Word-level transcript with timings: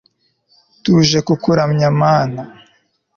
tuje 0.83 1.19
kukuramya 1.27 1.87
mana 2.01 2.41